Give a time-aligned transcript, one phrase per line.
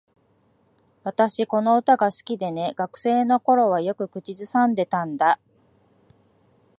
[1.03, 2.73] 私、この歌が好きでね。
[2.75, 5.39] 学生の頃はよく口ずさんでたんだ。